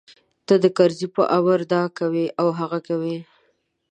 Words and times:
ته 0.47 0.53
د 0.63 0.65
کرزي 0.77 1.07
په 1.15 1.23
امر 1.37 1.59
دا 1.73 1.83
کوې 1.97 2.25
او 2.41 2.47
هغه 2.59 2.79
کوې. 2.87 3.17